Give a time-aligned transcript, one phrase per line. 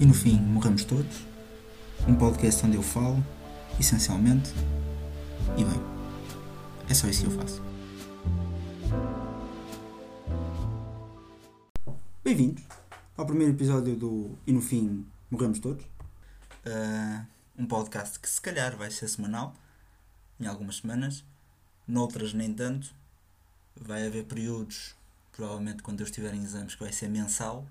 [0.00, 1.26] E no fim, morremos todos.
[2.08, 3.22] Um podcast onde eu falo,
[3.78, 4.50] essencialmente.
[5.58, 5.78] E bem,
[6.88, 7.62] é só isso que eu faço.
[12.24, 12.64] Bem-vindos
[13.14, 15.84] ao primeiro episódio do E no fim, morremos todos.
[15.84, 17.26] Uh,
[17.58, 19.54] um podcast que se calhar vai ser semanal,
[20.40, 21.22] em algumas semanas,
[21.86, 22.94] noutras nem tanto.
[23.78, 24.94] Vai haver períodos,
[25.30, 27.66] provavelmente quando eu estiver em exames, que vai ser mensal,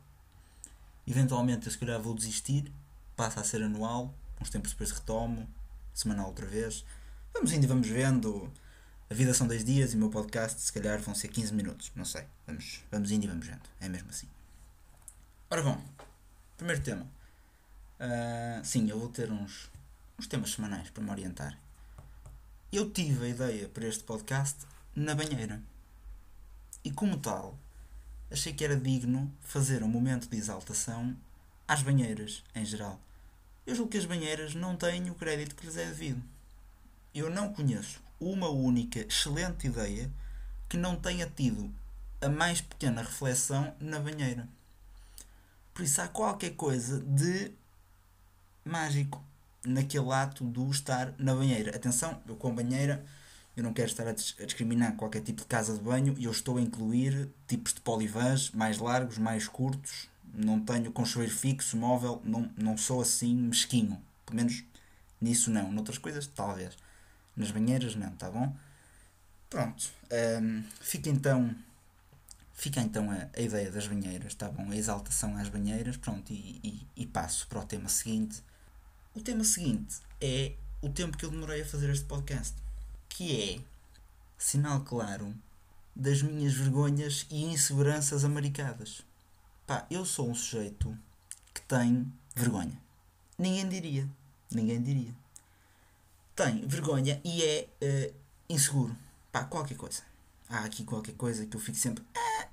[1.09, 2.71] Eventualmente, eu se calhar vou desistir,
[3.15, 5.49] passa a ser anual, uns tempos depois retomo,
[5.91, 6.85] semanal outra vez.
[7.33, 8.53] Vamos indo e vamos vendo.
[9.09, 11.91] A vida são dois dias e o meu podcast se calhar vão ser 15 minutos,
[11.95, 12.25] não sei.
[12.45, 14.27] Vamos, vamos indo e vamos vendo, é mesmo assim.
[15.49, 15.81] Ora bom,
[16.55, 17.07] primeiro tema.
[17.99, 19.67] Uh, sim, eu vou ter uns,
[20.19, 21.57] uns temas semanais para me orientar.
[22.71, 24.59] Eu tive a ideia para este podcast
[24.95, 25.59] na banheira.
[26.83, 27.57] E como tal,
[28.31, 31.15] achei que era digno fazer um momento de exaltação
[31.67, 32.99] às banheiras, em geral.
[33.65, 36.21] Eu julgo que as banheiras não têm o crédito que lhes é devido.
[37.13, 40.09] Eu não conheço uma única excelente ideia
[40.67, 41.73] que não tenha tido
[42.21, 44.47] a mais pequena reflexão na banheira.
[45.73, 47.51] Por isso há qualquer coisa de
[48.65, 49.23] mágico
[49.65, 51.75] naquele ato do estar na banheira.
[51.75, 53.05] Atenção, eu com banheira
[53.55, 56.57] eu não quero estar a, discriminar qualquer tipo de casa de banho e eu estou
[56.57, 60.07] a incluir tipos de polivãs mais largos, mais curtos.
[60.33, 64.01] Não tenho com chuveiro fixo, móvel, não, não sou assim mesquinho.
[64.25, 64.63] Pelo menos
[65.19, 65.71] nisso não.
[65.71, 66.77] Noutras coisas, talvez.
[67.35, 68.55] Nas banheiras, não, tá bom?
[69.49, 69.91] Pronto.
[70.41, 71.53] Um, fica então.
[72.53, 74.69] Fica então a, a, ideia das banheiras, tá bom?
[74.69, 78.43] A exaltação às banheiras, pronto, e, e, e passo para o tema seguinte.
[79.15, 82.53] O tema seguinte é o tempo que eu demorei a fazer este podcast
[83.09, 83.59] que é
[84.37, 85.35] sinal claro
[85.95, 89.01] das minhas vergonhas e inseguranças americadas.
[89.67, 90.97] Pá, eu sou um sujeito
[91.53, 92.79] que tem vergonha.
[93.37, 94.09] Ninguém diria.
[94.49, 95.13] Ninguém diria.
[96.35, 98.15] Tem vergonha e é uh,
[98.47, 98.95] inseguro.
[99.31, 100.01] Pá, qualquer coisa.
[100.47, 102.03] Há aqui qualquer coisa que eu fico sempre.
[102.15, 102.47] Ah,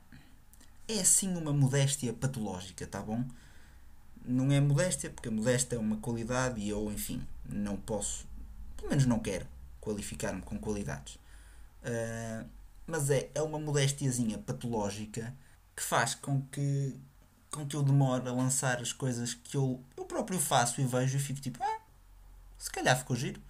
[0.88, 3.25] é assim uma modéstia patológica, tá bom?
[4.25, 8.27] Não é modéstia, porque a modéstia é uma qualidade e eu, enfim, não posso.
[8.77, 9.47] Pelo menos não quero
[9.87, 11.15] qualificar-me com qualidades.
[11.85, 12.45] Uh,
[12.85, 15.33] mas é, é uma modestiazinha patológica
[15.77, 16.99] que faz com que,
[17.53, 21.17] com que eu demore a lançar as coisas que eu, eu próprio faço e vejo
[21.17, 21.81] e fico tipo, ah,
[22.59, 23.41] se calhar ficou giro.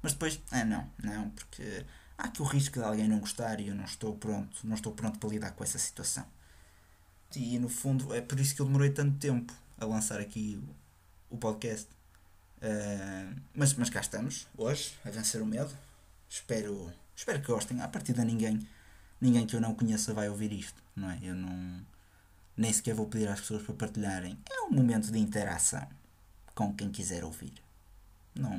[0.00, 1.84] Mas depois, ah não, não, porque
[2.16, 4.92] há aqui o risco de alguém não gostar e eu não estou pronto, não estou
[4.92, 6.24] pronto para lidar com essa situação.
[7.34, 10.62] E no fundo é por isso que eu demorei tanto tempo a lançar aqui
[11.30, 11.88] o, o podcast.
[12.62, 15.76] Uh, mas, mas cá estamos, hoje, a vencer o medo.
[16.28, 17.80] Espero, espero que gostem.
[17.80, 18.66] A partir de ninguém,
[19.20, 21.18] ninguém que eu não conheça vai ouvir isto, não é?
[21.22, 21.84] Eu não.
[22.56, 24.38] Nem sequer vou pedir às pessoas para partilharem.
[24.48, 25.86] É um momento de interação
[26.54, 27.54] com quem quiser ouvir.
[28.34, 28.56] Não,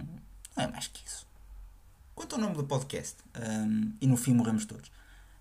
[0.56, 1.25] não é mais que isso.
[2.13, 4.92] Quanto ao nome do podcast, um, e no fim morremos todos,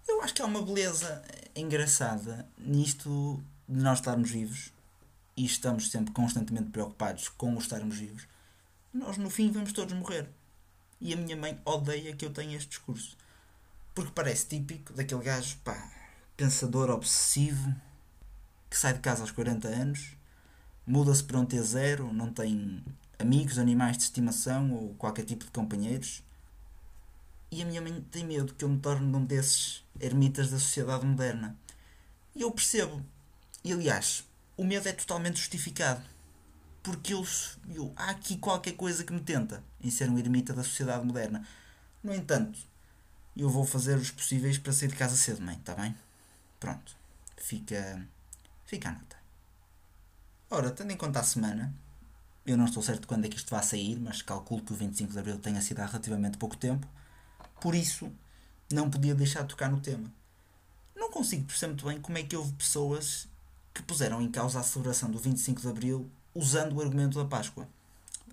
[0.08, 1.22] eu acho que há uma beleza
[1.54, 4.72] engraçada nisto de nós estarmos vivos
[5.36, 8.26] e estamos sempre constantemente preocupados com o estarmos vivos
[8.92, 10.28] nós no fim vamos todos morrer.
[11.00, 13.16] E a minha mãe odeia que eu tenha este discurso.
[13.94, 15.90] Porque parece típico daquele gajo, pá,
[16.36, 17.74] pensador obsessivo,
[18.70, 20.16] que sai de casa aos 40 anos,
[20.86, 22.82] muda-se para um T0, não tem
[23.18, 26.22] amigos, animais de estimação ou qualquer tipo de companheiros.
[27.50, 31.04] E a minha mãe tem medo que eu me torne um desses ermitas da sociedade
[31.04, 31.56] moderna.
[32.34, 33.04] E eu percebo.
[33.62, 34.24] E aliás,
[34.56, 36.02] o medo é totalmente justificado
[36.82, 37.24] porque eu,
[37.72, 41.46] eu, há aqui qualquer coisa que me tenta em ser um ermita da sociedade moderna.
[42.02, 42.58] No entanto,
[43.36, 45.94] eu vou fazer os possíveis para sair de casa cedo, mãe, está bem?
[46.58, 46.96] Pronto.
[47.36, 48.06] Fica,
[48.64, 49.16] fica a nota.
[50.50, 51.72] Ora, tendo em conta a semana,
[52.44, 55.12] eu não estou certo quando é que isto vai sair, mas calculo que o 25
[55.12, 56.86] de Abril tenha sido há relativamente pouco tempo.
[57.60, 58.12] Por isso,
[58.72, 60.12] não podia deixar de tocar no tema.
[60.96, 63.28] Não consigo perceber muito bem como é que houve pessoas
[63.72, 67.68] que puseram em causa a celebração do 25 de Abril usando o argumento da Páscoa.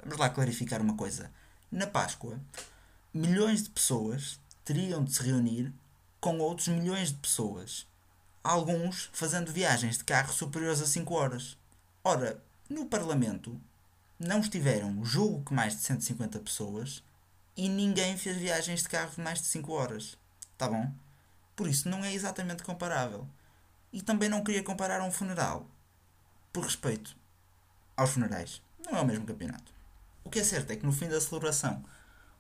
[0.02, 1.32] Vamos lá clarificar uma coisa.
[1.72, 2.40] Na Páscoa,
[3.14, 5.74] milhões de pessoas teriam de se reunir
[6.20, 7.86] com outros milhões de pessoas.
[8.44, 11.58] Alguns fazendo viagens de carro superiores a 5 horas.
[12.04, 13.60] Ora, no Parlamento
[14.18, 17.04] não estiveram, julgo que mais de 150 pessoas
[17.56, 20.18] e ninguém fez viagens de carro de mais de 5 horas.
[20.58, 20.92] Tá bom?
[21.56, 23.28] Por isso não é exatamente comparável.
[23.92, 25.68] E também não queria comparar um funeral.
[26.54, 27.19] Por respeito
[28.00, 28.62] aos funerais.
[28.86, 29.74] Não é o mesmo campeonato.
[30.24, 31.84] O que é certo é que no fim da celebração,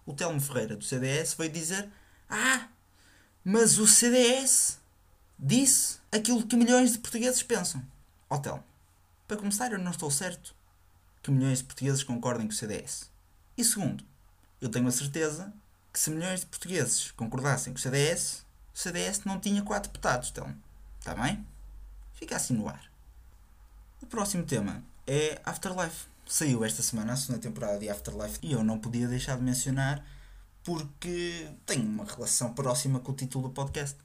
[0.05, 1.89] o Telmo Ferreira do CDS veio dizer:
[2.29, 2.67] Ah,
[3.43, 4.79] mas o CDS
[5.37, 7.85] disse aquilo que milhões de portugueses pensam.
[8.29, 8.63] Ó oh, Telmo,
[9.27, 10.55] para começar, eu não estou certo
[11.21, 13.11] que milhões de portugueses concordem com o CDS.
[13.57, 14.03] E segundo,
[14.61, 15.53] eu tenho a certeza
[15.91, 20.29] que se milhões de portugueses concordassem com o CDS, o CDS não tinha quatro deputados,
[20.29, 20.55] então.
[20.99, 21.45] Está bem?
[22.13, 22.89] Fica assim no ar.
[24.01, 26.05] O próximo tema é Afterlife.
[26.27, 30.05] Saiu esta semana a segunda temporada de Afterlife e eu não podia deixar de mencionar
[30.63, 33.97] porque tem uma relação próxima com o título do podcast.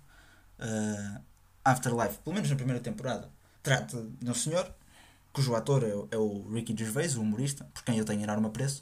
[0.58, 1.20] Uh,
[1.62, 3.30] Afterlife, pelo menos na primeira temporada,
[3.62, 4.74] trata de um senhor
[5.30, 8.80] cujo ator é, é, o Ricky Gervais, o humorista, por quem eu tenho enorme apreço,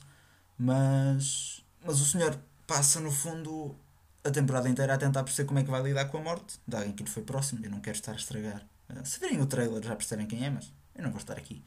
[0.56, 3.74] mas, mas o senhor passa no fundo
[4.22, 6.76] a temporada inteira a tentar perceber como é que vai lidar com a morte de
[6.76, 7.64] alguém que lhe foi próximo.
[7.64, 8.64] Eu não quero estar a estragar.
[8.88, 11.64] Uh, se virem o trailer já percebem quem é, mas eu não vou estar aqui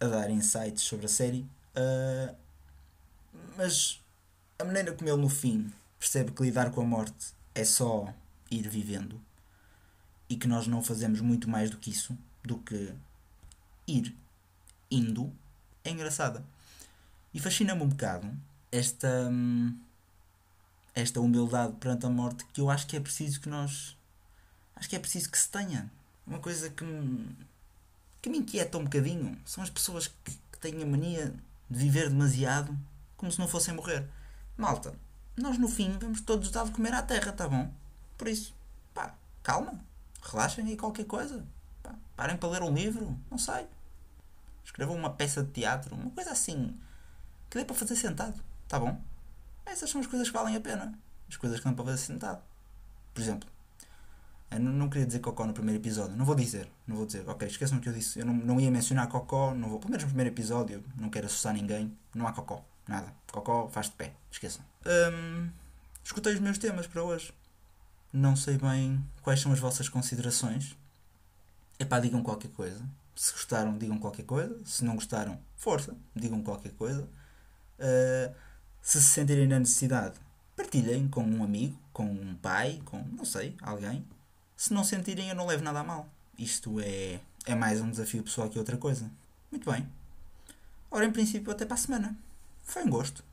[0.00, 1.46] a dar insights sobre a série.
[1.76, 2.34] Uh,
[3.56, 4.00] mas
[4.58, 8.12] a maneira como ele no fim percebe que lidar com a morte é só
[8.50, 9.20] ir vivendo
[10.28, 12.94] e que nós não fazemos muito mais do que isso, do que
[13.86, 14.16] ir
[14.90, 15.32] indo,
[15.84, 16.44] é engraçada.
[17.34, 18.32] E fascina-me um bocado
[18.70, 19.76] esta, hum,
[20.94, 23.96] esta humildade perante a morte que eu acho que é preciso que nós.
[24.74, 25.90] Acho que é preciso que se tenha.
[26.26, 26.84] Uma coisa que
[28.20, 31.34] que me inquieta um bocadinho são as pessoas que, que têm a mania
[31.68, 32.76] de viver demasiado
[33.16, 34.08] como se não fossem morrer.
[34.56, 34.94] Malta,
[35.36, 37.72] nós no fim vamos todos dar de comer à terra, tá bom?
[38.18, 38.54] Por isso,
[38.92, 39.78] pá, calma,
[40.22, 41.44] relaxem aí qualquer coisa.
[41.82, 43.66] Pá, parem para ler um livro, não sei.
[44.64, 46.78] Escrevam uma peça de teatro, uma coisa assim
[47.48, 49.00] que dê para fazer sentado, tá bom?
[49.66, 50.96] Essas são as coisas que valem a pena.
[51.28, 52.42] As coisas que dão para fazer sentado.
[53.12, 53.48] Por exemplo,
[54.58, 56.16] não, não queria dizer cocó no primeiro episódio.
[56.16, 56.68] Não vou dizer.
[56.86, 57.28] Não vou dizer.
[57.28, 58.18] Ok, esqueçam o que eu disse.
[58.18, 59.54] Eu não, não ia mencionar cocó.
[59.54, 59.78] Não vou.
[59.78, 60.82] Pelo menos no primeiro episódio.
[60.96, 61.96] Não quero assustar ninguém.
[62.14, 62.64] Não há cocó.
[62.88, 63.14] Nada.
[63.30, 64.12] Cocó faz de pé.
[64.30, 64.64] Esqueçam.
[64.84, 65.50] Hum,
[66.02, 67.32] escutei os meus temas para hoje.
[68.12, 70.76] Não sei bem quais são as vossas considerações.
[71.78, 72.84] Epá, digam qualquer coisa.
[73.14, 74.58] Se gostaram, digam qualquer coisa.
[74.64, 77.08] Se não gostaram, força, digam qualquer coisa.
[77.78, 78.34] Uh,
[78.82, 80.18] se se sentirem na necessidade,
[80.56, 84.04] partilhem com um amigo, com um pai, com, não sei, alguém.
[84.60, 86.06] Se não sentirem, eu não levo nada a mal.
[86.38, 89.10] Isto é, é mais um desafio pessoal que outra coisa.
[89.50, 89.88] Muito bem.
[90.90, 92.14] Ora, em princípio, até para a semana.
[92.62, 93.24] Foi um gosto.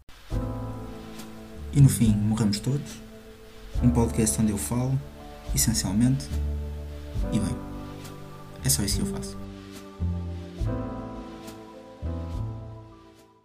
[1.73, 2.93] E no fim, morremos todos.
[3.83, 4.97] Um podcast onde eu falo,
[5.53, 6.25] essencialmente.
[7.33, 7.57] E bem,
[8.63, 9.46] é só isso que eu faço.